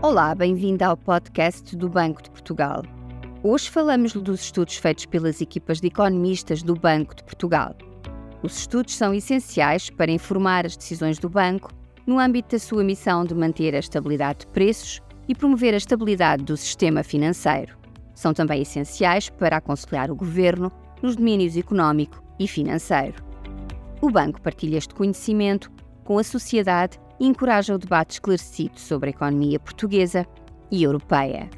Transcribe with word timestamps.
Olá, 0.00 0.32
bem-vindo 0.32 0.84
ao 0.84 0.96
podcast 0.96 1.74
do 1.74 1.88
Banco 1.88 2.22
de 2.22 2.30
Portugal. 2.30 2.84
Hoje 3.42 3.68
falamos 3.68 4.12
dos 4.12 4.42
estudos 4.42 4.76
feitos 4.76 5.06
pelas 5.06 5.40
equipas 5.40 5.80
de 5.80 5.88
economistas 5.88 6.62
do 6.62 6.76
Banco 6.76 7.16
de 7.16 7.24
Portugal. 7.24 7.74
Os 8.40 8.58
estudos 8.60 8.94
são 8.94 9.12
essenciais 9.12 9.90
para 9.90 10.12
informar 10.12 10.64
as 10.64 10.76
decisões 10.76 11.18
do 11.18 11.28
banco 11.28 11.72
no 12.06 12.20
âmbito 12.20 12.54
da 12.54 12.60
sua 12.60 12.84
missão 12.84 13.24
de 13.24 13.34
manter 13.34 13.74
a 13.74 13.80
estabilidade 13.80 14.40
de 14.40 14.46
preços 14.46 15.00
e 15.26 15.34
promover 15.34 15.74
a 15.74 15.78
estabilidade 15.78 16.44
do 16.44 16.56
sistema 16.56 17.02
financeiro. 17.02 17.76
São 18.14 18.32
também 18.32 18.62
essenciais 18.62 19.28
para 19.28 19.56
aconselhar 19.56 20.12
o 20.12 20.16
governo 20.16 20.70
nos 21.02 21.16
domínios 21.16 21.56
económico 21.56 22.22
e 22.38 22.46
financeiro. 22.46 23.20
O 24.00 24.08
banco 24.12 24.40
partilha 24.40 24.78
este 24.78 24.94
conhecimento 24.94 25.72
com 26.04 26.18
a 26.18 26.22
sociedade 26.24 27.00
e 27.20 27.26
encoraja 27.26 27.74
o 27.74 27.78
debate 27.78 28.12
esclarecido 28.12 28.78
sobre 28.78 29.08
a 29.08 29.10
economia 29.10 29.58
portuguesa 29.58 30.26
e 30.70 30.82
europeia. 30.82 31.48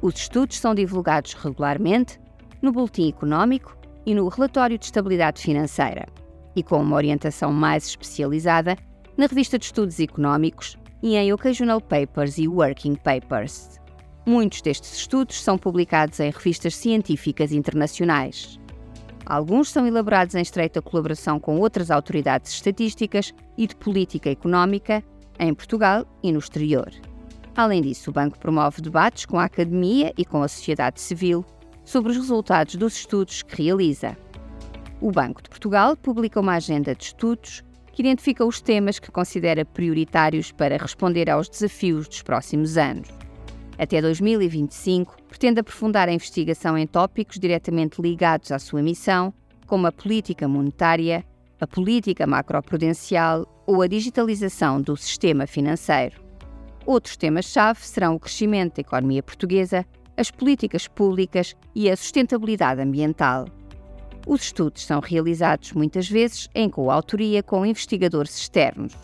Os 0.00 0.14
estudos 0.14 0.58
são 0.58 0.74
divulgados 0.74 1.34
regularmente 1.34 2.20
no 2.60 2.72
Boletim 2.72 3.08
Económico 3.08 3.76
e 4.06 4.14
no 4.14 4.28
Relatório 4.28 4.78
de 4.78 4.84
Estabilidade 4.84 5.40
Financeira, 5.40 6.06
e 6.54 6.62
com 6.62 6.80
uma 6.80 6.96
orientação 6.96 7.52
mais 7.52 7.86
especializada 7.86 8.76
na 9.16 9.26
Revista 9.26 9.58
de 9.58 9.66
Estudos 9.66 10.00
Económicos 10.00 10.76
e 11.02 11.16
em 11.16 11.32
Occasional 11.32 11.80
Papers 11.80 12.38
e 12.38 12.48
Working 12.48 12.96
Papers. 12.96 13.78
Muitos 14.26 14.62
destes 14.62 14.96
estudos 14.96 15.42
são 15.42 15.58
publicados 15.58 16.18
em 16.20 16.30
revistas 16.30 16.74
científicas 16.74 17.52
internacionais. 17.52 18.58
Alguns 19.26 19.70
são 19.70 19.86
elaborados 19.86 20.34
em 20.34 20.42
estreita 20.42 20.82
colaboração 20.82 21.40
com 21.40 21.58
outras 21.58 21.90
autoridades 21.90 22.52
estatísticas 22.52 23.32
e 23.56 23.66
de 23.66 23.74
política 23.74 24.30
económica 24.30 25.02
em 25.38 25.54
Portugal 25.54 26.06
e 26.22 26.30
no 26.30 26.38
exterior. 26.38 26.90
Além 27.56 27.80
disso, 27.82 28.10
o 28.10 28.12
banco 28.12 28.38
promove 28.38 28.82
debates 28.82 29.24
com 29.24 29.38
a 29.38 29.44
academia 29.44 30.12
e 30.18 30.24
com 30.24 30.42
a 30.42 30.48
sociedade 30.48 31.00
civil 31.00 31.44
sobre 31.84 32.10
os 32.10 32.16
resultados 32.16 32.74
dos 32.74 32.96
estudos 32.96 33.42
que 33.42 33.62
realiza. 33.62 34.16
O 35.00 35.10
Banco 35.10 35.42
de 35.42 35.48
Portugal 35.48 35.96
publica 35.96 36.40
uma 36.40 36.54
agenda 36.54 36.94
de 36.94 37.04
estudos 37.04 37.62
que 37.92 38.02
identifica 38.02 38.44
os 38.44 38.60
temas 38.60 38.98
que 38.98 39.10
considera 39.10 39.64
prioritários 39.64 40.50
para 40.50 40.76
responder 40.76 41.30
aos 41.30 41.48
desafios 41.48 42.08
dos 42.08 42.22
próximos 42.22 42.76
anos. 42.76 43.08
Até 43.78 44.00
2025, 44.00 45.16
pretende 45.28 45.60
aprofundar 45.60 46.08
a 46.08 46.12
investigação 46.12 46.78
em 46.78 46.86
tópicos 46.86 47.38
diretamente 47.38 48.00
ligados 48.00 48.52
à 48.52 48.58
sua 48.58 48.82
missão, 48.82 49.34
como 49.66 49.86
a 49.86 49.92
política 49.92 50.46
monetária, 50.46 51.24
a 51.60 51.66
política 51.66 52.26
macroprudencial 52.26 53.46
ou 53.66 53.82
a 53.82 53.86
digitalização 53.86 54.80
do 54.80 54.96
sistema 54.96 55.46
financeiro. 55.46 56.22
Outros 56.86 57.16
temas-chave 57.16 57.80
serão 57.80 58.14
o 58.14 58.20
crescimento 58.20 58.76
da 58.76 58.82
economia 58.82 59.22
portuguesa, 59.22 59.86
as 60.16 60.30
políticas 60.30 60.86
públicas 60.86 61.56
e 61.74 61.90
a 61.90 61.96
sustentabilidade 61.96 62.80
ambiental. 62.80 63.46
Os 64.26 64.42
estudos 64.42 64.84
são 64.84 65.00
realizados 65.00 65.72
muitas 65.72 66.08
vezes 66.08 66.48
em 66.54 66.70
coautoria 66.70 67.42
com 67.42 67.66
investigadores 67.66 68.38
externos. 68.38 68.94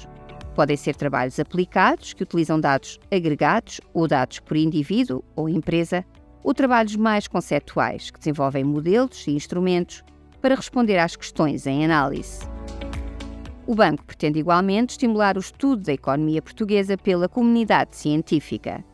Podem 0.60 0.76
ser 0.76 0.94
trabalhos 0.94 1.40
aplicados, 1.40 2.12
que 2.12 2.22
utilizam 2.22 2.60
dados 2.60 3.00
agregados 3.10 3.80
ou 3.94 4.06
dados 4.06 4.40
por 4.40 4.58
indivíduo 4.58 5.24
ou 5.34 5.48
empresa, 5.48 6.04
ou 6.44 6.52
trabalhos 6.52 6.96
mais 6.96 7.26
conceptuais, 7.26 8.10
que 8.10 8.18
desenvolvem 8.18 8.62
modelos 8.62 9.26
e 9.26 9.30
instrumentos 9.30 10.04
para 10.38 10.54
responder 10.54 10.98
às 10.98 11.16
questões 11.16 11.66
em 11.66 11.82
análise. 11.82 12.40
O 13.66 13.74
banco 13.74 14.04
pretende 14.04 14.38
igualmente 14.38 14.90
estimular 14.90 15.38
o 15.38 15.40
estudo 15.40 15.82
da 15.82 15.94
economia 15.94 16.42
portuguesa 16.42 16.94
pela 16.94 17.26
comunidade 17.26 17.96
científica. 17.96 18.84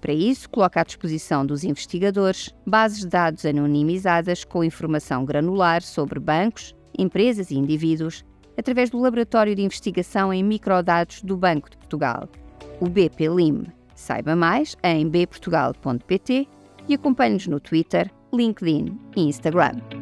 Para 0.00 0.12
isso, 0.12 0.50
coloca 0.50 0.80
à 0.80 0.82
disposição 0.82 1.46
dos 1.46 1.62
investigadores 1.62 2.52
bases 2.66 2.98
de 2.98 3.06
dados 3.06 3.46
anonimizadas 3.46 4.42
com 4.42 4.64
informação 4.64 5.24
granular 5.24 5.82
sobre 5.82 6.18
bancos, 6.18 6.74
empresas 6.98 7.52
e 7.52 7.54
indivíduos 7.56 8.24
através 8.62 8.90
do 8.90 8.98
Laboratório 9.00 9.56
de 9.56 9.62
Investigação 9.62 10.32
em 10.32 10.42
Microdados 10.42 11.20
do 11.20 11.36
Banco 11.36 11.68
de 11.68 11.76
Portugal, 11.76 12.28
o 12.80 12.88
BPLIM. 12.88 13.64
Saiba 13.94 14.36
mais 14.36 14.76
em 14.84 15.08
bportugal.pt 15.08 16.48
e 16.88 16.94
acompanhe-nos 16.94 17.48
no 17.48 17.58
Twitter, 17.58 18.10
LinkedIn 18.32 18.98
e 19.16 19.22
Instagram. 19.22 20.01